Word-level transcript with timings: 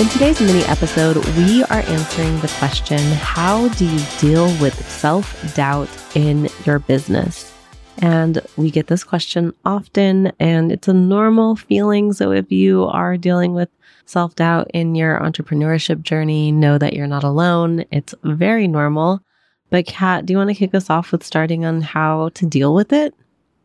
In 0.00 0.08
today's 0.10 0.40
mini 0.40 0.62
episode, 0.66 1.16
we 1.36 1.64
are 1.64 1.80
answering 1.80 2.38
the 2.38 2.54
question 2.60 3.00
How 3.14 3.66
do 3.70 3.84
you 3.84 4.00
deal 4.20 4.46
with 4.60 4.88
self 4.88 5.56
doubt 5.56 5.88
in 6.14 6.48
your 6.64 6.78
business? 6.78 7.52
And 8.00 8.40
we 8.56 8.70
get 8.70 8.86
this 8.86 9.02
question 9.02 9.52
often, 9.64 10.30
and 10.38 10.70
it's 10.70 10.86
a 10.86 10.94
normal 10.94 11.56
feeling. 11.56 12.12
So 12.12 12.30
if 12.30 12.52
you 12.52 12.84
are 12.84 13.16
dealing 13.16 13.54
with 13.54 13.70
self 14.06 14.36
doubt 14.36 14.70
in 14.72 14.94
your 14.94 15.18
entrepreneurship 15.18 16.02
journey, 16.02 16.52
know 16.52 16.78
that 16.78 16.92
you're 16.92 17.08
not 17.08 17.24
alone. 17.24 17.84
It's 17.90 18.14
very 18.22 18.68
normal. 18.68 19.20
But, 19.68 19.86
Kat, 19.86 20.26
do 20.26 20.32
you 20.32 20.38
want 20.38 20.50
to 20.50 20.54
kick 20.54 20.76
us 20.76 20.90
off 20.90 21.10
with 21.10 21.24
starting 21.24 21.64
on 21.64 21.80
how 21.80 22.28
to 22.34 22.46
deal 22.46 22.72
with 22.72 22.92
it? 22.92 23.14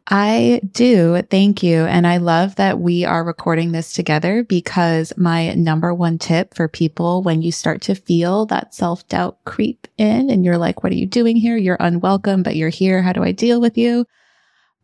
I 0.08 0.60
do. 0.72 1.22
Thank 1.30 1.64
you. 1.64 1.86
And 1.86 2.06
I 2.06 2.18
love 2.18 2.56
that 2.56 2.80
we 2.80 3.06
are 3.06 3.24
recording 3.24 3.72
this 3.72 3.94
together 3.94 4.44
because 4.44 5.14
my 5.16 5.54
number 5.54 5.94
one 5.94 6.18
tip 6.18 6.54
for 6.56 6.68
people 6.68 7.24
when 7.24 7.42
you 7.42 7.54
start 7.54 7.82
to 7.84 7.96
feel 7.96 8.46
that 8.48 8.76
self 8.76 9.08
doubt 9.08 9.38
creep 9.46 9.88
in 9.98 10.30
and 10.30 10.44
you're 10.44 10.58
like, 10.58 10.84
what 10.84 10.92
are 10.92 10.98
you 10.98 11.06
doing 11.06 11.38
here? 11.38 11.56
You're 11.56 11.78
unwelcome, 11.80 12.44
but 12.44 12.58
you're 12.58 12.70
here. 12.70 13.02
How 13.02 13.14
do 13.14 13.24
I 13.24 13.32
deal 13.32 13.62
with 13.62 13.78
you? 13.78 14.06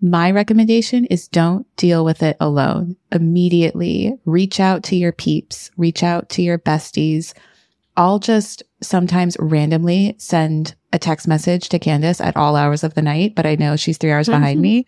My 0.02 0.32
recommendation 0.32 1.04
is 1.06 1.28
don't 1.28 1.68
deal 1.76 2.06
with 2.06 2.24
it 2.24 2.38
alone. 2.40 2.96
Immediately 3.12 4.14
reach 4.24 4.62
out 4.62 4.84
to 4.84 4.96
your 4.96 5.12
peeps, 5.12 5.70
reach 5.76 6.02
out 6.02 6.30
to 6.30 6.42
your 6.42 6.58
besties. 6.58 7.34
I'll 7.98 8.20
just 8.20 8.64
sometimes 8.82 9.36
randomly 9.40 10.16
send 10.18 10.76
a 10.94 11.00
text 11.00 11.28
message 11.28 11.68
to 11.70 11.80
Candice 11.80 12.24
at 12.24 12.38
all 12.38 12.56
hours 12.56 12.86
of 12.86 12.94
the 12.94 13.02
night, 13.02 13.36
but 13.36 13.46
I 13.46 13.56
know 13.56 13.76
she's 13.76 13.98
three 13.98 14.12
hours 14.12 14.30
behind 14.30 14.56
mm-hmm. 14.56 14.62
me. 14.62 14.88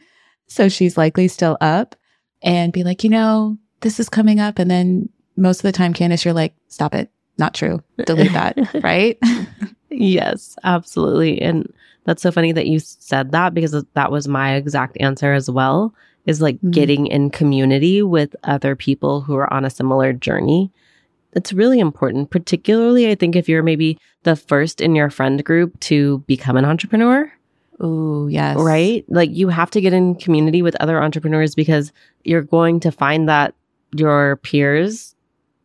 So 0.51 0.67
she's 0.67 0.97
likely 0.97 1.29
still 1.29 1.57
up 1.61 1.95
and 2.41 2.73
be 2.73 2.83
like, 2.83 3.05
you 3.05 3.09
know, 3.09 3.57
this 3.79 4.01
is 4.01 4.09
coming 4.09 4.41
up. 4.41 4.59
And 4.59 4.69
then 4.69 5.07
most 5.37 5.59
of 5.59 5.63
the 5.63 5.71
time, 5.71 5.93
Candice, 5.93 6.25
you're 6.25 6.33
like, 6.33 6.53
stop 6.67 6.93
it. 6.93 7.09
Not 7.37 7.53
true. 7.53 7.81
Delete 8.05 8.33
that. 8.33 8.57
right. 8.83 9.17
yes, 9.89 10.57
absolutely. 10.65 11.41
And 11.41 11.71
that's 12.03 12.21
so 12.21 12.33
funny 12.33 12.51
that 12.51 12.67
you 12.67 12.79
said 12.79 13.31
that 13.31 13.53
because 13.53 13.81
that 13.93 14.11
was 14.11 14.27
my 14.27 14.55
exact 14.55 14.97
answer 14.99 15.31
as 15.31 15.49
well 15.49 15.95
is 16.25 16.41
like 16.41 16.57
mm-hmm. 16.57 16.71
getting 16.71 17.07
in 17.07 17.29
community 17.29 18.03
with 18.03 18.35
other 18.43 18.75
people 18.75 19.21
who 19.21 19.35
are 19.35 19.51
on 19.53 19.63
a 19.63 19.69
similar 19.69 20.11
journey. 20.11 20.69
It's 21.31 21.53
really 21.53 21.79
important, 21.79 22.29
particularly 22.29 23.09
I 23.09 23.15
think 23.15 23.37
if 23.37 23.47
you're 23.47 23.63
maybe 23.63 23.97
the 24.23 24.35
first 24.35 24.81
in 24.81 24.95
your 24.95 25.09
friend 25.09 25.41
group 25.45 25.79
to 25.79 26.17
become 26.27 26.57
an 26.57 26.65
entrepreneur 26.65 27.31
Oh, 27.81 28.27
yes. 28.27 28.57
Right? 28.57 29.03
Like 29.09 29.31
you 29.31 29.49
have 29.49 29.71
to 29.71 29.81
get 29.81 29.91
in 29.91 30.15
community 30.15 30.61
with 30.61 30.75
other 30.75 31.01
entrepreneurs 31.01 31.55
because 31.55 31.91
you're 32.23 32.43
going 32.43 32.79
to 32.81 32.91
find 32.91 33.27
that 33.27 33.55
your 33.95 34.37
peers 34.37 35.15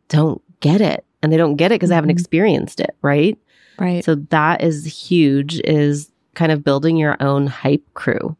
don't 0.09 0.41
get 0.59 0.81
it 0.81 1.05
and 1.21 1.31
they 1.31 1.37
don't 1.37 1.55
get 1.55 1.71
it 1.71 1.75
because 1.75 1.87
mm-hmm. 1.87 1.91
they 1.91 1.95
haven't 1.95 2.09
mm-hmm. 2.09 2.19
experienced 2.19 2.79
it, 2.79 2.95
right? 3.01 3.37
Right. 3.77 4.03
So 4.03 4.15
that 4.15 4.63
is 4.63 4.85
huge 4.85 5.59
is 5.61 6.11
kind 6.33 6.51
of 6.51 6.63
building 6.63 6.97
your 6.97 7.17
own 7.21 7.47
hype 7.47 7.93
crew. 7.93 8.35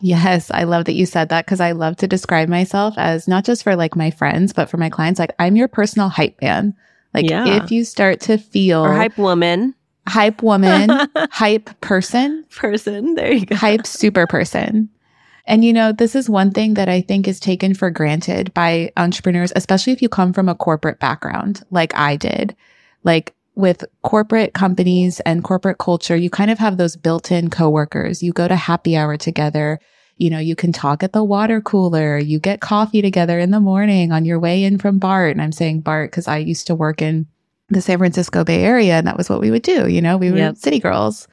Yes, 0.00 0.50
I 0.50 0.64
love 0.64 0.86
that 0.86 0.94
you 0.94 1.06
said 1.06 1.28
that 1.28 1.46
because 1.46 1.60
I 1.60 1.72
love 1.72 1.96
to 1.98 2.08
describe 2.08 2.48
myself 2.48 2.94
as 2.98 3.28
not 3.28 3.44
just 3.44 3.62
for 3.62 3.76
like 3.76 3.94
my 3.94 4.10
friends, 4.10 4.52
but 4.52 4.68
for 4.68 4.76
my 4.76 4.90
clients. 4.90 5.20
Like 5.20 5.32
I'm 5.38 5.54
your 5.56 5.68
personal 5.68 6.08
hype 6.08 6.42
man. 6.42 6.74
Like 7.14 7.30
yeah. 7.30 7.62
if 7.62 7.70
you 7.70 7.84
start 7.84 8.20
to 8.22 8.36
feel 8.36 8.84
or 8.84 8.92
hype 8.94 9.16
woman, 9.16 9.74
hype 10.08 10.42
woman, 10.42 10.90
hype 11.30 11.80
person, 11.80 12.44
person. 12.50 13.14
There 13.14 13.32
you 13.32 13.46
go. 13.46 13.56
Hype 13.56 13.86
super 13.86 14.26
person. 14.26 14.88
And 15.46 15.64
you 15.64 15.72
know, 15.72 15.92
this 15.92 16.14
is 16.14 16.30
one 16.30 16.52
thing 16.52 16.74
that 16.74 16.88
I 16.88 17.00
think 17.00 17.26
is 17.26 17.40
taken 17.40 17.74
for 17.74 17.90
granted 17.90 18.54
by 18.54 18.92
entrepreneurs, 18.96 19.52
especially 19.56 19.92
if 19.92 20.02
you 20.02 20.08
come 20.08 20.32
from 20.32 20.48
a 20.48 20.54
corporate 20.54 21.00
background 21.00 21.64
like 21.70 21.94
I 21.96 22.16
did. 22.16 22.54
Like 23.02 23.34
with 23.54 23.84
corporate 24.02 24.54
companies 24.54 25.20
and 25.20 25.44
corporate 25.44 25.78
culture, 25.78 26.16
you 26.16 26.30
kind 26.30 26.50
of 26.50 26.58
have 26.58 26.76
those 26.76 26.96
built-in 26.96 27.50
coworkers. 27.50 28.22
You 28.22 28.32
go 28.32 28.48
to 28.48 28.56
happy 28.56 28.96
hour 28.96 29.16
together. 29.16 29.80
You 30.16 30.30
know, 30.30 30.38
you 30.38 30.54
can 30.54 30.72
talk 30.72 31.02
at 31.02 31.12
the 31.12 31.24
water 31.24 31.60
cooler. 31.60 32.18
You 32.18 32.38
get 32.38 32.60
coffee 32.60 33.02
together 33.02 33.38
in 33.38 33.50
the 33.50 33.60
morning 33.60 34.12
on 34.12 34.24
your 34.24 34.38
way 34.38 34.62
in 34.62 34.78
from 34.78 34.98
BART. 34.98 35.32
And 35.32 35.42
I'm 35.42 35.52
saying 35.52 35.80
BART 35.80 36.10
because 36.10 36.28
I 36.28 36.38
used 36.38 36.68
to 36.68 36.74
work 36.74 37.02
in 37.02 37.26
the 37.72 37.80
San 37.80 37.98
Francisco 37.98 38.44
Bay 38.44 38.62
Area. 38.62 38.94
And 38.94 39.06
that 39.06 39.16
was 39.16 39.28
what 39.28 39.40
we 39.40 39.50
would 39.50 39.62
do. 39.62 39.88
You 39.88 40.00
know, 40.00 40.16
we 40.16 40.30
were 40.30 40.38
yep. 40.38 40.56
city 40.56 40.78
girls, 40.78 41.28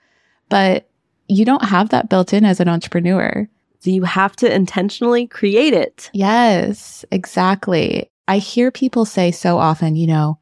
but 0.50 0.90
you 1.28 1.46
don't 1.46 1.64
have 1.64 1.90
that 1.90 2.10
built 2.10 2.34
in 2.34 2.46
as 2.46 2.60
an 2.60 2.68
entrepreneur. 2.68 3.48
So 3.82 3.92
you 3.92 4.04
have 4.04 4.36
to 4.38 4.54
intentionally 4.54 5.28
create 5.28 5.74
it. 5.74 6.10
Yes, 6.14 7.06
exactly. 7.12 8.10
I 8.28 8.38
hear 8.40 8.72
people 8.72 9.06
say 9.06 9.32
so 9.32 9.58
often, 9.58 9.96
you 9.96 10.08
know, 10.08 10.40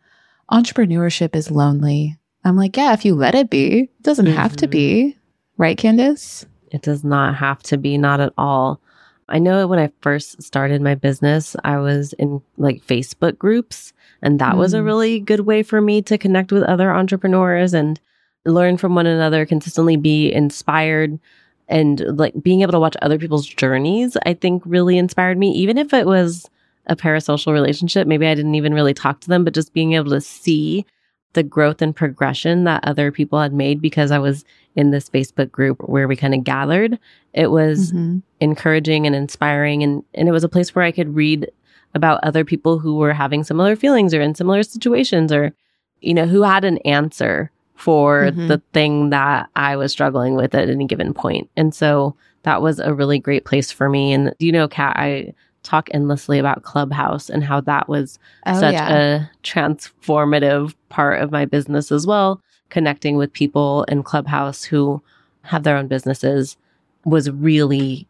entrepreneurship 0.52 1.36
is 1.36 1.52
lonely. 1.52 2.18
I'm 2.44 2.56
like, 2.56 2.78
yeah, 2.78 2.94
if 2.94 3.06
you 3.06 3.16
let 3.16 3.36
it 3.36 3.50
be, 3.50 3.82
it 3.82 4.02
doesn't 4.02 4.26
mm-hmm. 4.26 4.36
have 4.36 4.56
to 4.58 4.68
be. 4.68 5.04
Mm-hmm. 5.04 5.62
Right, 5.62 5.78
Candice? 5.78 6.46
It 6.72 6.82
does 6.82 7.04
not 7.04 7.36
have 7.36 7.64
to 7.64 7.78
be, 7.78 7.98
not 7.98 8.20
at 8.20 8.34
all. 8.38 8.82
I 9.30 9.40
know 9.40 9.68
when 9.68 9.80
I 9.80 9.92
first 10.02 10.42
started 10.42 10.82
my 10.82 10.96
business, 10.96 11.56
I 11.64 11.78
was 11.78 12.14
in 12.14 12.42
like 12.58 12.86
Facebook 12.86 13.38
groups 13.38 13.94
and 14.22 14.40
that 14.40 14.56
mm. 14.56 14.58
was 14.58 14.74
a 14.74 14.80
mm. 14.80 14.86
really 14.86 15.20
good 15.20 15.42
way 15.42 15.64
for 15.64 15.82
me 15.82 16.02
to 16.04 16.18
connect 16.18 16.52
with 16.52 16.64
other 16.64 16.92
entrepreneurs 16.92 17.74
and 17.74 18.00
learn 18.46 18.78
from 18.78 18.96
one 18.96 19.06
another, 19.06 19.46
consistently 19.46 19.98
be 19.98 20.32
inspired 20.32 21.20
and 21.68 22.00
like 22.18 22.34
being 22.42 22.62
able 22.62 22.72
to 22.72 22.80
watch 22.80 22.96
other 23.02 23.20
people's 23.20 23.46
journeys, 23.46 24.16
I 24.26 24.34
think 24.34 24.64
really 24.66 24.98
inspired 24.98 25.38
me, 25.38 25.52
even 25.52 25.78
if 25.78 25.94
it 25.94 26.06
was 26.06 26.50
a 26.86 26.96
parasocial 26.96 27.52
relationship. 27.52 28.08
Maybe 28.08 28.26
I 28.28 28.36
didn't 28.36 28.56
even 28.56 28.74
really 28.74 28.94
talk 28.94 29.20
to 29.22 29.28
them, 29.28 29.44
but 29.44 29.54
just 29.54 29.74
being 29.74 29.94
able 29.94 30.12
to 30.12 30.22
see 30.22 30.86
the 31.34 31.44
growth 31.44 31.82
and 31.82 31.96
progression 31.96 32.64
that 32.64 32.84
other 32.84 33.12
people 33.12 33.40
had 33.40 33.54
made 33.54 33.82
because 33.82 34.12
I 34.12 34.20
was 34.20 34.44
in 34.76 34.92
this 34.92 35.10
Facebook 35.10 35.52
group 35.52 35.82
where 35.82 36.08
we 36.08 36.16
kind 36.16 36.34
of 36.34 36.44
gathered. 36.44 36.98
It 37.34 37.52
was 37.52 37.92
mm-hmm. 37.92 38.20
encouraging 38.40 39.06
and 39.06 39.16
inspiring 39.16 39.84
and 39.84 40.04
and 40.14 40.28
it 40.28 40.32
was 40.32 40.44
a 40.44 40.50
place 40.50 40.74
where 40.74 40.86
I 40.86 40.92
could 40.92 41.16
read 41.16 41.50
about 41.94 42.20
other 42.24 42.46
people 42.46 42.80
who 42.80 42.96
were 42.96 43.14
having 43.14 43.44
similar 43.44 43.76
feelings 43.76 44.14
or 44.14 44.22
in 44.22 44.36
similar 44.36 44.64
situations 44.64 45.32
or, 45.32 45.54
you 46.02 46.14
know, 46.14 46.26
who 46.26 46.44
had 46.44 46.64
an 46.64 46.78
answer 46.80 47.52
for 47.76 48.26
mm-hmm. 48.26 48.48
the 48.48 48.62
thing 48.74 49.10
that 49.12 49.50
I 49.56 49.76
was 49.76 49.92
struggling 49.92 50.36
with 50.36 50.56
at 50.56 50.70
any 50.70 50.86
given 50.86 51.14
point. 51.14 51.50
And 51.56 51.74
so 51.74 52.16
that 52.44 52.62
was 52.62 52.80
a 52.80 52.94
really 52.94 53.20
great 53.20 53.46
place 53.46 53.72
for 53.72 53.90
me. 53.90 54.14
And 54.14 54.34
you 54.40 54.52
know, 54.52 54.68
Kat, 54.68 54.96
I 54.98 55.34
talk 55.68 55.90
endlessly 55.92 56.40
about 56.40 56.64
Clubhouse 56.64 57.30
and 57.30 57.44
how 57.44 57.62
that 57.62 57.90
was 57.90 58.18
oh, 58.46 58.60
such 58.60 58.74
yeah. 58.74 58.96
a 58.96 59.30
transformative 59.44 60.74
part 60.90 61.22
of 61.22 61.32
my 61.32 61.46
business 61.46 61.92
as 61.92 62.08
well. 62.08 62.42
Connecting 62.70 63.18
with 63.18 63.32
people 63.34 63.84
in 63.84 64.04
Clubhouse 64.04 64.64
who 64.64 65.02
have 65.44 65.64
their 65.64 65.78
own 65.78 65.88
businesses 65.88 66.58
was 67.06 67.30
really 67.30 68.08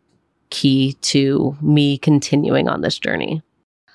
key 0.50 0.94
to 1.02 1.56
me 1.62 1.98
continuing 1.98 2.68
on 2.68 2.82
this 2.82 2.98
journey. 2.98 3.42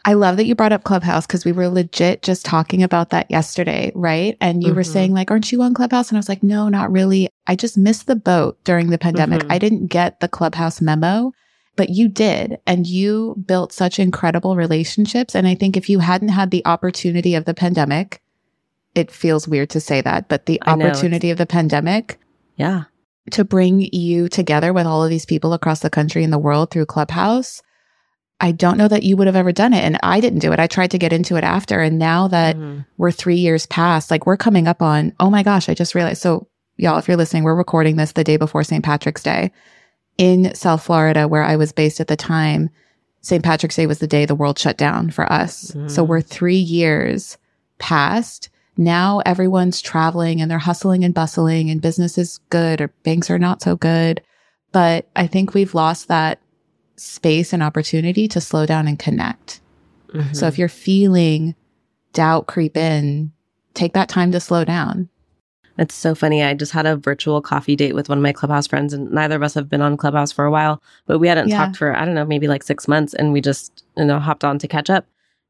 I 0.05 0.15
love 0.15 0.37
that 0.37 0.47
you 0.47 0.57
brought 0.57 0.73
up 0.73 0.83
Clubhouse 0.83 1.27
because 1.27 1.45
we 1.45 1.53
were 1.53 1.69
legit 1.69 2.23
just 2.23 2.45
talking 2.45 2.83
about 2.83 3.11
that 3.11 3.31
yesterday, 3.31 3.93
right? 3.95 4.37
And 4.41 4.63
you 4.63 4.71
mm-hmm. 4.71 4.77
were 4.77 4.85
saying, 4.85 5.15
like, 5.15 5.31
aren't 5.31 5.53
you 5.53 5.63
on 5.63 5.75
Clubhouse? 5.75 6.09
And 6.09 6.17
I 6.17 6.19
was 6.19 6.29
like, 6.29 6.43
no, 6.43 6.69
not 6.69 6.91
really. 6.91 7.29
I 7.47 7.55
just 7.55 7.79
missed 7.79 8.09
the 8.09 8.17
boat 8.17 8.59
during 8.65 8.91
the 8.91 8.99
pandemic. 8.99 9.43
Mm-hmm. 9.43 9.53
I 9.53 9.59
didn't 9.59 9.87
get 9.87 10.19
the 10.19 10.29
Clubhouse 10.29 10.81
memo, 10.81 11.33
but 11.77 11.91
you 11.91 12.09
did. 12.09 12.59
And 12.67 12.87
you 12.87 13.37
built 13.47 13.73
such 13.73 13.99
incredible 13.99 14.57
relationships. 14.57 15.35
And 15.35 15.47
I 15.47 15.55
think 15.55 15.77
if 15.77 15.89
you 15.89 16.01
hadn't 16.01 16.29
had 16.29 16.51
the 16.51 16.65
opportunity 16.67 17.35
of 17.35 17.45
the 17.45 17.55
pandemic, 17.55 18.21
it 18.95 19.11
feels 19.11 19.49
weird 19.49 19.71
to 19.71 19.81
say 19.81 20.01
that, 20.01 20.29
but 20.29 20.47
the 20.47 20.63
opportunity 20.67 21.31
of 21.31 21.39
the 21.39 21.47
pandemic. 21.47 22.19
Yeah. 22.57 22.85
To 23.31 23.45
bring 23.45 23.81
you 23.93 24.29
together 24.29 24.73
with 24.73 24.87
all 24.87 25.03
of 25.03 25.11
these 25.11 25.25
people 25.25 25.53
across 25.53 25.81
the 25.81 25.91
country 25.91 26.25
and 26.25 26.33
the 26.33 26.39
world 26.39 26.71
through 26.71 26.87
Clubhouse 26.87 27.63
I 28.43 28.51
don't 28.51 28.77
know 28.77 28.89
that 28.89 29.05
you 29.05 29.17
would 29.17 29.29
have 29.29 29.37
ever 29.37 29.53
done 29.53 29.73
it. 29.73 29.85
And 29.85 29.97
I 30.03 30.19
didn't 30.19 30.41
do 30.41 30.53
it. 30.53 30.59
I 30.59 30.67
tried 30.67 30.91
to 30.91 30.99
get 30.99 31.13
into 31.13 31.37
it 31.37 31.45
after. 31.45 31.81
And 31.81 31.97
now 31.97 32.27
that 32.27 32.57
mm-hmm. 32.57 32.81
we're 32.99 33.13
three 33.13 33.37
years 33.37 33.67
past, 33.67 34.11
like 34.11 34.27
we're 34.27 34.37
coming 34.37 34.67
up 34.67 34.83
on, 34.83 35.15
oh 35.21 35.31
my 35.31 35.45
gosh, 35.45 35.69
I 35.69 35.75
just 35.75 35.95
realized. 35.95 36.21
So, 36.21 36.49
y'all, 36.77 36.99
if 36.99 37.07
you're 37.07 37.17
listening, 37.17 37.45
we're 37.45 37.55
recording 37.55 37.95
this 37.95 38.13
the 38.13 38.25
day 38.25 38.37
before 38.37 38.65
St. 38.65 38.85
Patrick's 38.85 39.23
Day 39.23 39.53
in 40.19 40.55
South 40.55 40.83
Florida, 40.83 41.27
where 41.27 41.43
I 41.43 41.57
was 41.57 41.73
based 41.73 42.01
at 42.01 42.09
the 42.09 42.17
time. 42.17 42.71
St. 43.21 43.45
Patrick's 43.45 43.77
Day 43.77 43.87
was 43.87 44.01
the 44.01 44.07
day 44.07 44.27
the 44.27 44.35
world 44.35 44.59
shut 44.59 44.77
down 44.77 45.11
for 45.11 45.31
us. 45.33 45.71
Mm-hmm. 45.71 45.89
So 45.89 46.03
we're 46.03 46.21
three 46.21 46.57
years 46.57 47.39
past 47.79 48.49
now 48.77 49.21
everyone's 49.27 49.81
traveling 49.81 50.41
and 50.41 50.51
they're 50.51 50.59
hustling 50.59 51.05
and 51.05 51.15
bustling 51.15 51.71
and 51.71 51.83
business 51.83 52.17
is 52.17 52.39
good 52.51 52.81
or 52.81 52.89
banks 53.03 53.31
are 53.31 53.39
not 53.39 53.63
so 53.63 53.77
good. 53.77 54.23
But 54.73 55.09
I 55.15 55.27
think 55.27 55.53
we've 55.53 55.75
lost 55.75 56.09
that 56.09 56.41
space 56.97 57.53
and 57.53 57.63
opportunity 57.63 58.29
to 58.29 58.41
slow 58.41 58.65
down 58.65 58.89
and 58.89 58.99
connect. 58.99 59.61
Mm-hmm. 60.09 60.33
So 60.33 60.47
if 60.47 60.59
you're 60.59 60.69
feeling 60.69 61.55
doubt 62.13 62.47
creep 62.47 62.77
in, 62.77 63.33
take 63.75 63.93
that 63.93 64.09
time 64.09 64.33
to 64.33 64.41
slow 64.41 64.65
down. 64.65 65.09
It's 65.79 65.95
so 65.95 66.15
funny. 66.15 66.43
I 66.43 66.55
just 66.55 66.73
had 66.73 66.87
a 66.87 66.97
virtual 66.97 67.41
coffee 67.41 67.77
date 67.77 67.95
with 67.95 68.09
one 68.09 68.19
of 68.19 68.23
my 68.23 68.33
Clubhouse 68.33 68.67
friends, 68.67 68.93
and 68.93 69.11
neither 69.11 69.37
of 69.37 69.43
us 69.43 69.55
have 69.55 69.69
been 69.69 69.81
on 69.81 69.97
Clubhouse 69.97 70.31
for 70.31 70.45
a 70.45 70.51
while, 70.51 70.83
but 71.07 71.19
we 71.19 71.29
hadn't 71.29 71.49
yeah. 71.49 71.59
talked 71.59 71.77
for, 71.77 71.97
I 71.97 72.05
don't 72.05 72.15
know, 72.15 72.27
maybe 72.27 72.49
like 72.49 72.63
six 72.63 72.87
months. 72.87 73.15
And 73.15 73.33
we 73.33 73.41
just, 73.41 73.85
you 73.97 74.05
know, 74.05 74.19
hopped 74.19 74.45
on 74.45 74.59
to 74.59 74.69
catch 74.69 74.91
up. 74.91 75.07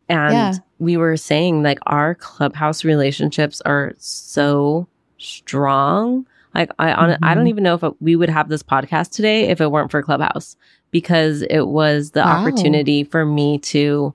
And 0.09 0.35
yeah. 0.35 0.55
we 0.79 0.97
were 0.97 1.17
saying 1.17 1.63
like 1.63 1.79
our 1.87 2.15
Clubhouse 2.15 2.85
relationships 2.85 3.61
are 3.63 3.95
so 3.99 4.87
strong. 5.19 6.27
Like 6.55 6.71
I, 6.79 6.93
on, 6.93 7.11
mm-hmm. 7.11 7.25
I 7.25 7.35
don't 7.35 7.45
mm-hmm. 7.45 7.49
even 7.49 7.65
know 7.65 7.75
if 7.75 7.95
we 8.01 8.15
would 8.15 8.29
have 8.29 8.49
this 8.49 8.63
podcast 8.63 9.11
today 9.13 9.49
if 9.49 9.61
it 9.61 9.71
weren't 9.71 9.91
for 9.91 10.03
Clubhouse 10.03 10.57
because 10.91 11.43
it 11.43 11.69
was 11.69 12.11
the 12.11 12.21
wow. 12.21 12.39
opportunity 12.39 13.05
for 13.05 13.25
me 13.25 13.59
to 13.59 14.15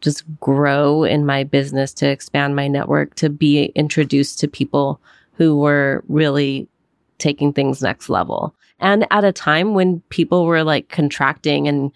just 0.00 0.24
grow 0.40 1.04
in 1.04 1.26
my 1.26 1.44
business, 1.44 1.92
to 1.94 2.08
expand 2.08 2.56
my 2.56 2.68
network, 2.68 3.14
to 3.16 3.28
be 3.28 3.66
introduced 3.74 4.38
to 4.40 4.48
people 4.48 5.00
who 5.40 5.56
were 5.56 6.04
really 6.08 6.68
taking 7.16 7.50
things 7.50 7.80
next 7.80 8.10
level. 8.10 8.54
And 8.78 9.06
at 9.10 9.24
a 9.24 9.32
time 9.32 9.72
when 9.72 10.00
people 10.10 10.44
were 10.44 10.62
like 10.62 10.90
contracting 10.90 11.66
and 11.66 11.90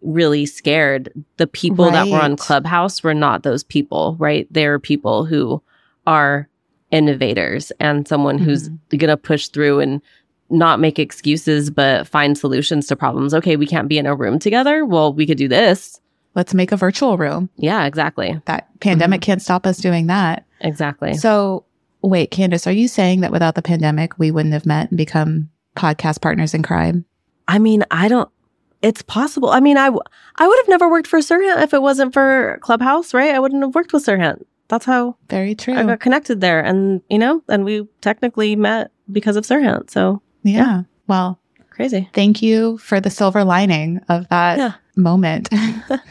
really 0.00 0.46
scared, 0.46 1.12
the 1.36 1.46
people 1.46 1.84
right. 1.84 1.92
that 1.92 2.08
were 2.08 2.22
on 2.22 2.36
Clubhouse 2.36 3.02
were 3.02 3.12
not 3.12 3.42
those 3.42 3.62
people, 3.62 4.16
right? 4.18 4.48
They're 4.50 4.78
people 4.78 5.26
who 5.26 5.62
are 6.06 6.48
innovators 6.90 7.70
and 7.80 8.08
someone 8.08 8.36
mm-hmm. 8.36 8.46
who's 8.46 8.70
going 8.88 9.08
to 9.08 9.16
push 9.18 9.48
through 9.48 9.80
and 9.80 10.00
not 10.48 10.80
make 10.80 10.98
excuses, 10.98 11.68
but 11.68 12.08
find 12.08 12.38
solutions 12.38 12.86
to 12.86 12.96
problems. 12.96 13.34
Okay, 13.34 13.56
we 13.56 13.66
can't 13.66 13.88
be 13.88 13.98
in 13.98 14.06
a 14.06 14.16
room 14.16 14.38
together. 14.38 14.86
Well, 14.86 15.12
we 15.12 15.26
could 15.26 15.36
do 15.36 15.48
this. 15.48 16.00
Let's 16.34 16.54
make 16.54 16.72
a 16.72 16.78
virtual 16.78 17.18
room. 17.18 17.50
Yeah, 17.56 17.84
exactly. 17.84 18.40
That 18.46 18.68
pandemic 18.80 19.20
mm-hmm. 19.20 19.26
can't 19.26 19.42
stop 19.42 19.66
us 19.66 19.76
doing 19.76 20.06
that. 20.06 20.46
Exactly. 20.62 21.12
So, 21.12 21.65
wait, 22.06 22.30
Candice, 22.30 22.66
are 22.66 22.72
you 22.72 22.88
saying 22.88 23.20
that 23.20 23.32
without 23.32 23.54
the 23.54 23.62
pandemic, 23.62 24.18
we 24.18 24.30
wouldn't 24.30 24.54
have 24.54 24.66
met 24.66 24.90
and 24.90 24.98
become 24.98 25.50
podcast 25.76 26.20
partners 26.20 26.54
in 26.54 26.62
crime? 26.62 27.04
I 27.48 27.58
mean, 27.58 27.84
I 27.90 28.08
don't, 28.08 28.28
it's 28.82 29.02
possible. 29.02 29.50
I 29.50 29.60
mean, 29.60 29.76
I, 29.78 29.90
I 30.36 30.46
would 30.48 30.58
have 30.58 30.68
never 30.68 30.90
worked 30.90 31.06
for 31.06 31.20
Serhant 31.20 31.62
if 31.62 31.74
it 31.74 31.82
wasn't 31.82 32.12
for 32.12 32.58
Clubhouse, 32.62 33.14
right? 33.14 33.34
I 33.34 33.38
wouldn't 33.38 33.62
have 33.62 33.74
worked 33.74 33.92
with 33.92 34.04
Serhant. 34.04 34.44
That's 34.68 34.84
how 34.84 35.16
very 35.28 35.54
true. 35.54 35.74
I 35.74 35.84
got 35.84 36.00
connected 36.00 36.40
there. 36.40 36.60
And, 36.60 37.00
you 37.08 37.18
know, 37.18 37.42
and 37.48 37.64
we 37.64 37.86
technically 38.00 38.56
met 38.56 38.90
because 39.12 39.36
of 39.36 39.44
Serhant. 39.44 39.90
So, 39.90 40.20
yeah. 40.42 40.52
yeah. 40.58 40.82
Well, 41.06 41.38
crazy. 41.70 42.08
Thank 42.14 42.42
you 42.42 42.78
for 42.78 43.00
the 43.00 43.10
silver 43.10 43.44
lining 43.44 44.00
of 44.08 44.28
that 44.28 44.58
yeah. 44.58 44.72
moment. 44.96 45.48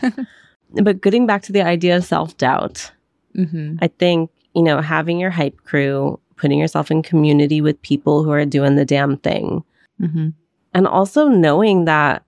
but 0.74 1.02
getting 1.02 1.26
back 1.28 1.44
to 1.44 1.52
the 1.52 1.62
idea 1.62 1.98
of 1.98 2.06
self 2.06 2.38
doubt, 2.38 2.92
mm-hmm. 3.36 3.78
I 3.82 3.88
think, 3.88 4.30
you 4.56 4.64
know, 4.64 4.82
having 4.82 5.20
your 5.20 5.32
hype 5.32 5.64
crew, 5.64 6.20
putting 6.38 6.60
yourself 6.60 6.90
in 6.90 7.04
community 7.04 7.62
with 7.62 7.82
people 7.82 8.24
who 8.24 8.32
are 8.32 8.46
doing 8.46 8.76
the 8.76 8.86
damn 8.86 9.18
thing, 9.18 9.64
mm-hmm. 10.02 10.30
and 10.74 10.88
also 10.88 11.28
knowing 11.28 11.86
that 11.86 12.24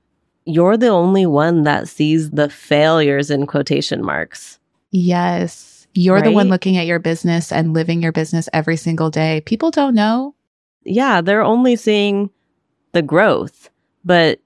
you're 0.46 0.78
the 0.78 0.88
only 0.88 1.26
one 1.26 1.64
that 1.64 1.88
sees 1.88 2.32
the 2.32 2.50
failures 2.50 3.30
in 3.30 3.46
quotation 3.46 4.04
marks. 4.04 4.60
Yes. 4.92 5.88
You're 5.94 6.16
right? 6.16 6.24
the 6.24 6.32
one 6.32 6.48
looking 6.48 6.78
at 6.78 6.86
your 6.86 7.00
business 7.00 7.52
and 7.52 7.74
living 7.74 8.02
your 8.02 8.12
business 8.12 8.48
every 8.54 8.78
single 8.78 9.10
day. 9.10 9.42
People 9.46 9.72
don't 9.72 9.94
know. 9.94 10.36
Yeah, 10.84 11.22
they're 11.22 11.42
only 11.42 11.76
seeing 11.76 12.30
the 12.94 13.02
growth, 13.02 13.70
but 14.06 14.40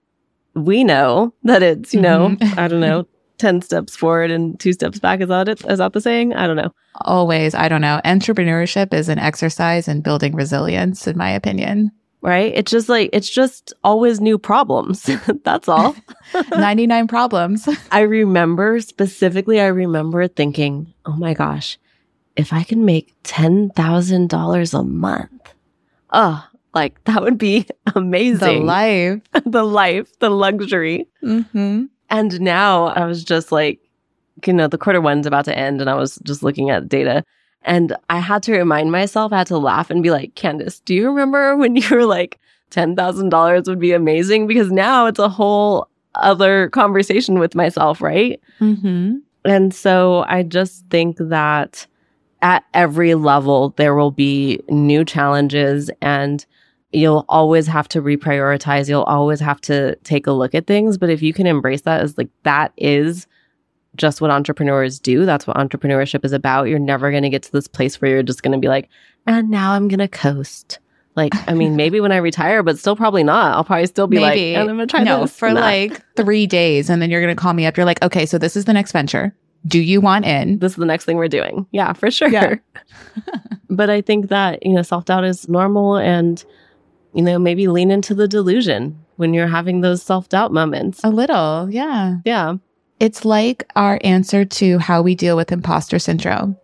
we 0.56 0.84
know 0.84 1.34
that 1.44 1.62
it's, 1.62 1.94
you 1.94 2.02
know, 2.02 2.30
mm-hmm. 2.30 2.60
I 2.60 2.68
don't 2.68 2.80
know, 2.80 3.06
10 3.42 3.62
steps 3.62 3.96
forward 3.96 4.32
and 4.32 4.60
two 4.60 4.72
steps 4.72 5.00
back. 5.00 5.20
Is 5.20 5.28
that 5.28 5.50
it? 5.50 5.66
Is 5.66 5.80
that 5.80 5.94
the 5.94 6.00
saying? 6.02 6.34
I 6.34 6.48
don't 6.48 6.56
know. 6.56 6.72
Always. 7.02 7.54
I 7.56 7.68
don't 7.68 7.82
know. 7.82 8.00
Entrepreneurship 8.06 8.94
is 8.94 9.10
an 9.10 9.20
exercise 9.20 9.88
in 9.88 10.02
building 10.02 10.36
resilience, 10.36 11.08
in 11.08 11.18
my 11.18 11.32
opinion 11.32 11.92
right? 12.22 12.54
It's 12.56 12.72
just 12.72 12.88
like, 12.88 13.10
it's 13.14 13.30
just 13.30 13.74
always 13.84 14.22
new 14.22 14.38
problems. 14.38 15.10
That's 15.44 15.68
all. 15.68 15.96
99 16.52 17.08
problems. 17.08 17.68
I 17.92 18.02
remember 18.02 18.80
specifically, 18.80 19.60
I 19.60 19.68
remember 19.68 20.28
thinking, 20.28 20.94
oh 21.06 21.16
my 21.16 21.34
gosh, 21.34 21.78
if 22.36 22.54
I 22.54 22.64
can 22.64 22.86
make 22.86 23.14
$10,000 23.24 24.80
a 24.80 24.84
month, 24.84 25.54
oh, 26.14 26.48
like 26.74 27.04
that 27.04 27.22
would 27.22 27.38
be 27.38 27.68
amazing. 27.96 28.60
The 28.60 28.66
life. 28.66 29.22
the 29.46 29.64
life, 29.64 30.20
the 30.20 30.30
luxury. 30.30 31.08
Mm-hmm. 31.24 31.86
And 32.12 32.40
now 32.42 32.88
I 32.88 33.06
was 33.06 33.24
just 33.24 33.52
like, 33.52 33.80
you 34.46 34.54
know, 34.54 34.68
the 34.68 34.78
quarter 34.78 35.02
one's 35.02 35.26
about 35.26 35.46
to 35.46 35.58
end 35.58 35.82
and 35.82 35.90
I 35.90 35.96
was 35.96 36.20
just 36.24 36.44
looking 36.44 36.70
at 36.70 36.88
data 36.88 37.24
and 37.64 37.96
I 38.10 38.20
had 38.20 38.44
to 38.44 38.58
remind 38.58 38.92
myself, 38.92 39.32
I 39.32 39.40
had 39.40 39.48
to 39.48 39.58
laugh 39.58 39.90
and 39.90 40.04
be 40.04 40.12
like, 40.12 40.36
Candice, 40.36 40.84
do 40.84 40.94
you 40.94 41.08
remember 41.08 41.56
when 41.56 41.76
you 41.76 41.88
were 41.90 42.06
like, 42.06 42.40
$10,000 42.72 43.68
would 43.68 43.80
be 43.80 43.92
amazing? 43.92 44.48
Because 44.48 44.72
now 44.72 45.06
it's 45.06 45.20
a 45.20 45.30
whole 45.30 45.88
other 46.16 46.70
conversation 46.70 47.40
with 47.40 47.56
myself, 47.56 48.02
right? 48.02 48.42
Mm-hmm. 48.60 49.18
And 49.46 49.74
so 49.74 50.26
I 50.28 50.44
just 50.44 50.86
think 50.90 51.18
that 51.20 51.86
at 52.42 52.64
every 52.74 53.16
level, 53.16 53.70
there 53.78 53.96
will 53.96 54.12
be 54.12 54.62
new 54.70 55.06
challenges 55.06 55.92
and 56.02 56.46
you'll 56.94 57.26
always 57.30 57.68
have 57.68 57.88
to 57.90 58.02
reprioritize. 58.02 58.90
You'll 58.90 59.04
always 59.04 59.40
have 59.40 59.62
to 59.62 59.96
take 59.98 60.28
a 60.28 60.32
look 60.32 60.54
at 60.54 60.68
things. 60.68 60.98
But 60.98 61.10
if 61.10 61.22
you 61.22 61.34
can 61.34 61.48
embrace 61.48 61.82
that 61.82 62.02
as 62.02 62.18
like, 62.18 62.30
that 62.44 62.74
is 62.78 63.28
just 63.96 64.22
what 64.22 64.32
entrepreneurs 64.32 65.00
do. 65.00 65.26
That's 65.26 65.48
what 65.48 65.58
entrepreneurship 65.58 66.26
is 66.26 66.32
about. 66.32 66.66
You're 66.66 66.80
never 66.80 67.12
going 67.12 67.24
to 67.24 67.30
get 67.30 67.44
to 67.44 67.52
this 67.52 67.68
place 67.68 68.02
where 68.02 68.12
you're 68.12 68.24
just 68.24 68.44
going 68.44 68.54
to 68.54 68.58
be 68.58 68.68
like, 68.68 68.90
and 69.28 69.50
now 69.50 69.74
I'm 69.74 69.88
going 69.88 70.00
to 70.00 70.08
coast. 70.08 70.80
Like, 71.16 71.34
I 71.48 71.54
mean, 71.54 71.76
maybe 71.76 72.00
when 72.00 72.14
I 72.14 72.18
retire, 72.18 72.64
but 72.64 72.80
still 72.80 72.96
probably 72.96 73.24
not. 73.24 73.54
I'll 73.54 73.66
probably 73.66 73.86
still 73.86 74.08
be 74.08 74.16
maybe. 74.16 74.54
like, 74.54 74.62
and 74.62 74.70
I'm 74.70 74.78
going 74.78 74.88
to 74.88 74.92
try 74.92 75.04
no, 75.04 75.22
this. 75.22 75.38
for 75.38 75.52
like 75.54 76.02
three 76.16 76.48
days. 76.48 76.90
And 76.90 77.02
then 77.02 77.12
you're 77.12 77.22
going 77.22 77.36
to 77.36 77.40
call 77.40 77.54
me 77.54 77.66
up. 77.66 77.76
You're 77.76 77.86
like, 77.86 78.02
okay, 78.02 78.26
so 78.26 78.38
this 78.38 78.56
is 78.56 78.64
the 78.64 78.72
next 78.72 78.94
venture. 78.94 79.36
Do 79.68 79.80
you 79.80 80.00
want 80.00 80.26
in? 80.26 80.60
This 80.60 80.72
is 80.72 80.78
the 80.78 80.86
next 80.86 81.04
thing 81.04 81.18
we're 81.18 81.28
doing. 81.28 81.68
Yeah, 81.72 81.92
for 81.92 82.10
sure. 82.10 82.30
Yeah. 82.30 82.56
but 83.70 83.90
I 83.90 84.02
think 84.02 84.30
that, 84.30 84.66
you 84.66 84.72
know, 84.72 84.82
self 84.84 85.06
doubt 85.06 85.26
is 85.26 85.50
normal 85.50 85.98
and, 85.98 86.44
you 87.14 87.22
know, 87.22 87.38
maybe 87.40 87.68
lean 87.68 87.92
into 87.92 88.16
the 88.16 88.28
delusion 88.28 89.04
when 89.18 89.34
you're 89.34 89.48
having 89.48 89.82
those 89.82 90.02
self 90.02 90.30
doubt 90.30 90.52
moments. 90.52 91.02
A 91.04 91.10
little. 91.10 91.70
Yeah. 91.70 92.18
Yeah. 92.26 92.56
It's 93.00 93.26
like 93.26 93.66
our 93.76 94.00
answer 94.04 94.46
to 94.46 94.78
how 94.78 95.02
we 95.02 95.16
deal 95.16 95.36
with 95.36 95.52
imposter 95.52 96.00
syndrome. 96.00 96.58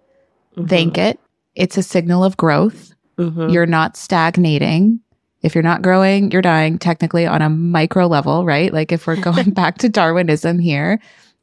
Mm-hmm. 0.56 0.68
Thank 0.68 0.98
it. 0.98 1.20
It's 1.56 1.78
a 1.78 1.84
signal 1.84 2.24
of 2.24 2.38
growth. 2.38 2.94
Mm-hmm. 3.18 3.50
You're 3.50 3.66
not 3.66 3.98
stagnating. 3.98 5.00
If 5.42 5.56
you're 5.56 5.64
not 5.64 5.82
growing, 5.82 6.32
you're 6.32 6.42
dying 6.42 6.78
technically 6.78 7.26
on 7.26 7.42
a 7.42 7.50
micro 7.50 8.08
level, 8.08 8.46
right? 8.46 8.72
Like 8.72 8.92
if 8.92 9.08
we're 9.08 9.16
going 9.22 9.52
back 9.52 9.80
to 9.80 9.90
Darwinism 9.90 10.60
here, 10.60 11.00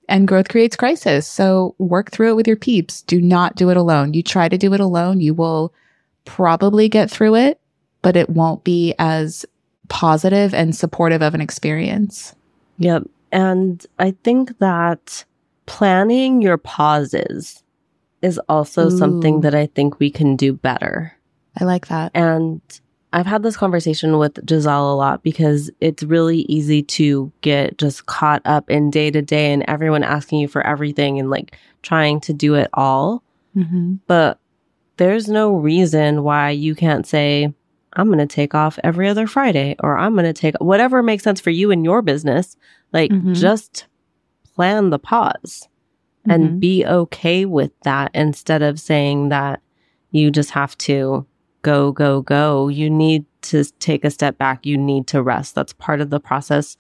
and 0.09 0.29
growth 0.29 0.49
creates 0.49 0.77
crisis. 0.77 1.27
So 1.27 1.75
work 1.79 2.11
through 2.11 2.31
it 2.31 2.37
with 2.37 2.47
your 2.47 2.57
peeps. 2.57 3.03
Do 3.03 3.21
not 3.21 3.57
do 3.57 3.71
it 3.71 3.77
alone. 3.77 4.15
You 4.15 4.23
try 4.23 4.49
to 4.49 4.59
do 4.59 4.75
it 4.75 4.81
alone, 4.81 5.21
you 5.21 5.35
will 5.35 5.73
probably 6.25 6.89
get 6.89 7.11
through 7.11 7.37
it, 7.37 7.61
but 8.05 8.17
it 8.17 8.31
won't 8.31 8.63
be 8.63 8.95
as 8.99 9.45
positive 9.89 10.55
and 10.55 10.77
supportive 10.77 11.23
of 11.23 11.35
an 11.35 11.41
experience. 11.41 12.35
Yep. 12.79 13.05
And 13.33 13.85
I 13.99 14.13
think 14.23 14.59
that 14.59 15.25
planning 15.67 16.43
your 16.43 16.59
pauses 16.59 17.63
is 18.23 18.39
also 18.49 18.87
Ooh. 18.87 18.99
something 18.99 19.41
that 19.41 19.55
I 19.55 19.67
think 19.67 19.99
we 19.99 20.11
can 20.11 20.37
do 20.37 20.53
better. 20.53 21.17
I 21.59 21.65
like 21.65 21.89
that. 21.89 22.13
And 22.15 22.61
I've 23.13 23.27
had 23.27 23.43
this 23.43 23.57
conversation 23.57 24.19
with 24.19 24.39
Giselle 24.49 24.93
a 24.93 24.97
lot 24.97 25.23
because 25.23 25.71
it's 25.81 26.03
really 26.03 26.41
easy 26.43 26.83
to 26.83 27.33
get 27.41 27.79
just 27.79 28.07
caught 28.07 28.43
up 28.45 28.69
in 28.69 28.91
day 28.91 29.11
to 29.11 29.23
day 29.23 29.53
and 29.53 29.65
everyone 29.69 30.03
asking 30.03 30.41
you 30.41 30.49
for 30.49 30.67
everything 30.67 31.19
and 31.19 31.31
like 31.31 31.57
trying 31.83 32.21
to 32.21 32.33
do 32.33 32.55
it 32.55 32.69
all. 32.75 33.23
Mm-hmm. 33.57 33.97
But 34.07 34.39
there's 34.97 35.29
no 35.29 35.55
reason 35.55 36.23
why 36.25 36.51
you 36.51 36.75
can't 36.75 37.07
say, 37.07 37.53
I'm 37.97 38.07
going 38.07 38.19
to 38.19 38.27
take 38.27 38.55
off 38.55 38.79
every 38.85 39.09
other 39.09 39.27
Friday 39.27 39.77
or 39.81 39.97
I'm 39.97 40.15
going 40.15 40.25
to 40.25 40.33
take 40.33 40.55
whatever 40.61 41.03
makes 41.03 41.23
sense 41.23 41.41
for 41.41 41.51
you 41.51 41.71
in 41.71 41.85
your 41.85 42.03
business. 42.03 42.57
Like 42.93 43.11
mm-hmm. 43.11 43.35
just 43.35 43.87
plan 44.55 44.91
the 44.91 44.99
pause 44.99 45.69
mm-hmm. 46.23 46.31
and 46.31 46.61
be 46.61 46.85
okay 46.85 47.45
with 47.45 47.73
that 47.83 48.11
instead 48.15 48.63
of 48.63 48.81
saying 48.81 49.29
that 49.31 49.61
you 50.11 50.31
just 50.31 50.51
have 50.51 50.77
to 50.79 51.27
go, 51.63 51.93
go, 51.93 52.23
go. 52.23 52.69
You 52.69 52.89
need 52.91 53.25
to 53.43 53.65
take 53.81 54.05
a 54.05 54.11
step 54.11 54.39
back. 54.39 54.65
You 54.65 54.79
need 54.79 55.07
to 55.09 55.23
rest. 55.23 55.55
That's 55.55 55.73
part 55.73 56.01
of 56.01 56.11
the 56.11 56.21
process. 56.21 56.77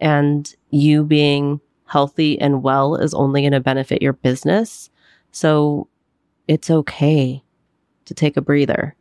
And 0.00 0.54
you 0.70 1.04
being 1.04 1.60
healthy 1.86 2.40
and 2.40 2.62
well 2.62 2.96
is 2.96 3.14
only 3.14 3.42
going 3.42 3.52
to 3.52 3.60
benefit 3.60 4.00
your 4.02 4.12
business. 4.12 4.90
So 5.32 5.88
it's 6.46 6.70
okay 6.70 7.42
to 8.06 8.14
take 8.14 8.36
a 8.36 8.42
breather. 8.42 8.94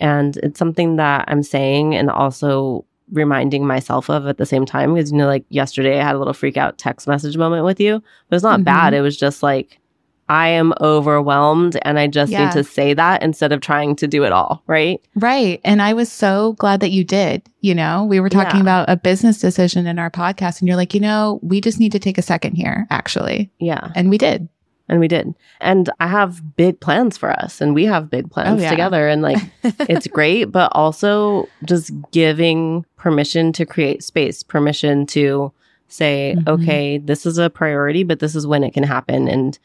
And 0.00 0.36
it's 0.38 0.58
something 0.58 0.96
that 0.96 1.24
I'm 1.28 1.42
saying 1.42 1.94
and 1.94 2.10
also 2.10 2.84
reminding 3.10 3.66
myself 3.66 4.10
of 4.10 4.26
at 4.26 4.36
the 4.36 4.46
same 4.46 4.66
time 4.66 4.94
because 4.94 5.10
you 5.10 5.16
know 5.16 5.26
like 5.26 5.44
yesterday 5.48 5.98
I 5.98 6.04
had 6.04 6.14
a 6.14 6.18
little 6.18 6.34
freak 6.34 6.58
out 6.58 6.76
text 6.76 7.08
message 7.08 7.38
moment 7.38 7.64
with 7.64 7.80
you 7.80 8.02
but 8.28 8.36
it's 8.36 8.42
not 8.42 8.58
mm-hmm. 8.58 8.64
bad 8.64 8.92
it 8.92 9.00
was 9.00 9.16
just 9.16 9.42
like 9.42 9.80
I 10.28 10.48
am 10.48 10.74
overwhelmed 10.80 11.78
and 11.82 11.98
I 11.98 12.06
just 12.06 12.30
yeah. 12.30 12.44
need 12.44 12.52
to 12.52 12.64
say 12.64 12.92
that 12.94 13.22
instead 13.22 13.50
of 13.52 13.60
trying 13.60 13.96
to 13.96 14.06
do 14.06 14.24
it 14.24 14.32
all, 14.32 14.62
right? 14.66 15.00
Right. 15.14 15.60
And 15.64 15.80
I 15.80 15.94
was 15.94 16.12
so 16.12 16.52
glad 16.54 16.80
that 16.80 16.90
you 16.90 17.02
did. 17.02 17.48
You 17.60 17.74
know, 17.74 18.04
we 18.04 18.20
were 18.20 18.28
talking 18.28 18.56
yeah. 18.56 18.62
about 18.62 18.90
a 18.90 18.96
business 18.96 19.38
decision 19.38 19.86
in 19.86 19.98
our 19.98 20.10
podcast 20.10 20.60
and 20.60 20.68
you're 20.68 20.76
like, 20.76 20.92
you 20.92 21.00
know, 21.00 21.40
we 21.42 21.60
just 21.60 21.80
need 21.80 21.92
to 21.92 21.98
take 21.98 22.18
a 22.18 22.22
second 22.22 22.56
here, 22.56 22.86
actually. 22.90 23.50
Yeah. 23.58 23.90
And 23.94 24.10
we 24.10 24.18
did. 24.18 24.48
And 24.88 25.00
we 25.00 25.08
did. 25.08 25.34
And 25.60 25.90
I 26.00 26.06
have 26.06 26.56
big 26.56 26.80
plans 26.80 27.18
for 27.18 27.30
us 27.30 27.60
and 27.60 27.74
we 27.74 27.84
have 27.84 28.08
big 28.08 28.30
plans 28.30 28.60
oh, 28.60 28.62
yeah. 28.62 28.70
together. 28.70 29.06
And 29.06 29.20
like, 29.20 29.38
it's 29.62 30.06
great, 30.06 30.46
but 30.46 30.72
also 30.74 31.48
just 31.64 31.90
giving 32.10 32.86
permission 32.96 33.52
to 33.52 33.66
create 33.66 34.02
space, 34.02 34.42
permission 34.42 35.04
to 35.06 35.52
say, 35.88 36.34
mm-hmm. 36.36 36.48
okay, 36.48 36.98
this 36.98 37.26
is 37.26 37.38
a 37.38 37.50
priority, 37.50 38.02
but 38.02 38.20
this 38.20 38.34
is 38.34 38.46
when 38.46 38.64
it 38.64 38.72
can 38.72 38.84
happen. 38.84 39.28
And 39.28 39.58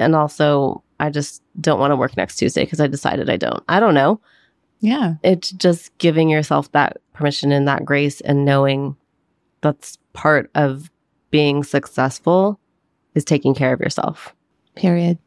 and 0.00 0.14
also, 0.14 0.82
I 1.00 1.10
just 1.10 1.42
don't 1.60 1.80
want 1.80 1.90
to 1.90 1.96
work 1.96 2.16
next 2.16 2.36
Tuesday 2.36 2.64
because 2.64 2.80
I 2.80 2.86
decided 2.86 3.28
I 3.28 3.36
don't. 3.36 3.62
I 3.68 3.80
don't 3.80 3.94
know. 3.94 4.20
Yeah. 4.80 5.14
It's 5.22 5.50
just 5.50 5.96
giving 5.98 6.28
yourself 6.28 6.70
that 6.72 6.98
permission 7.12 7.50
and 7.50 7.66
that 7.66 7.84
grace 7.84 8.20
and 8.20 8.44
knowing 8.44 8.96
that's 9.60 9.98
part 10.12 10.50
of 10.54 10.90
being 11.30 11.64
successful 11.64 12.60
is 13.14 13.24
taking 13.24 13.54
care 13.54 13.72
of 13.72 13.80
yourself. 13.80 14.34
Period. 14.78 15.18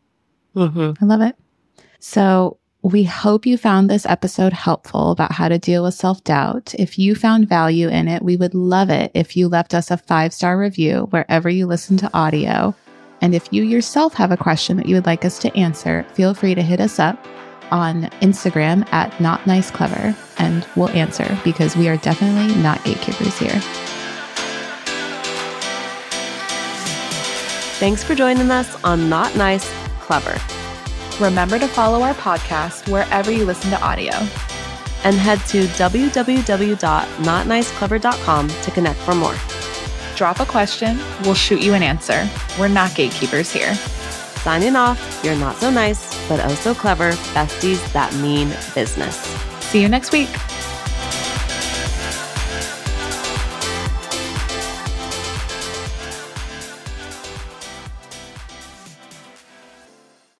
Mm-hmm. 0.55 1.03
I 1.03 1.07
love 1.07 1.21
it. 1.21 1.35
So, 1.99 2.57
we 2.83 3.03
hope 3.03 3.45
you 3.45 3.57
found 3.57 3.89
this 3.89 4.07
episode 4.07 4.53
helpful 4.53 5.11
about 5.11 5.31
how 5.31 5.47
to 5.47 5.59
deal 5.59 5.83
with 5.83 5.93
self 5.93 6.23
doubt. 6.23 6.73
If 6.79 6.97
you 6.97 7.13
found 7.13 7.47
value 7.47 7.87
in 7.89 8.07
it, 8.07 8.23
we 8.23 8.37
would 8.37 8.55
love 8.55 8.89
it 8.89 9.11
if 9.13 9.37
you 9.37 9.47
left 9.47 9.75
us 9.75 9.91
a 9.91 9.97
five 9.97 10.33
star 10.33 10.57
review 10.57 11.07
wherever 11.11 11.49
you 11.49 11.67
listen 11.67 11.97
to 11.97 12.09
audio. 12.13 12.73
And 13.21 13.35
if 13.35 13.47
you 13.51 13.61
yourself 13.61 14.15
have 14.15 14.31
a 14.31 14.37
question 14.37 14.77
that 14.77 14.87
you 14.87 14.95
would 14.95 15.05
like 15.05 15.23
us 15.25 15.37
to 15.39 15.55
answer, 15.55 16.05
feel 16.13 16.33
free 16.33 16.55
to 16.55 16.63
hit 16.63 16.81
us 16.81 16.97
up 16.97 17.23
on 17.69 18.03
Instagram 18.21 18.91
at 18.91 19.19
Not 19.21 19.45
Nice 19.45 19.69
Clever 19.69 20.15
and 20.39 20.67
we'll 20.75 20.89
answer 20.89 21.37
because 21.43 21.77
we 21.77 21.87
are 21.87 21.97
definitely 21.97 22.53
not 22.61 22.83
gatekeepers 22.83 23.37
here. 23.37 23.61
Thanks 27.81 28.03
for 28.03 28.13
joining 28.13 28.51
us 28.51 28.81
on 28.83 29.09
Not 29.09 29.35
Nice 29.35 29.67
Clever. 29.99 30.39
Remember 31.19 31.57
to 31.59 31.67
follow 31.67 32.03
our 32.03 32.13
podcast 32.13 32.87
wherever 32.89 33.31
you 33.31 33.43
listen 33.43 33.71
to 33.71 33.81
audio. 33.81 34.13
And 35.03 35.15
head 35.15 35.39
to 35.47 35.65
www.notniceclever.com 35.65 38.47
to 38.47 38.71
connect 38.71 38.99
for 38.99 39.15
more 39.15 39.35
drop 40.21 40.39
a 40.39 40.45
question, 40.45 40.99
we'll 41.23 41.33
shoot 41.33 41.63
you 41.63 41.73
an 41.73 41.81
answer. 41.81 42.29
We're 42.59 42.67
not 42.67 42.93
gatekeepers 42.93 43.51
here. 43.51 43.73
Signing 43.73 44.75
off, 44.75 45.19
you're 45.23 45.35
not 45.35 45.55
so 45.55 45.71
nice, 45.71 46.29
but 46.29 46.39
oh 46.45 46.53
so 46.53 46.75
clever 46.75 47.13
besties 47.33 47.91
that 47.93 48.13
mean 48.17 48.49
business. 48.75 49.15
See 49.71 49.81
you 49.81 49.89
next 49.89 50.11
week. 50.11 50.29